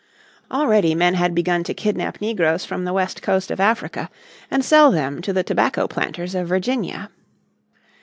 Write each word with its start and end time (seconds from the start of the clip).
Already 0.49 0.95
men 0.95 1.13
had 1.13 1.35
begun 1.35 1.63
to 1.63 1.75
kidnap 1.75 2.21
negroes 2.21 2.65
from 2.65 2.85
the 2.85 2.91
West 2.91 3.21
Coast 3.21 3.51
of 3.51 3.59
Africa 3.59 4.09
and 4.49 4.65
sell 4.65 4.89
them 4.89 5.21
to 5.21 5.31
the 5.31 5.43
tobacco 5.43 5.85
planters 5.87 6.33
of 6.33 6.47
Virginia. 6.47 7.11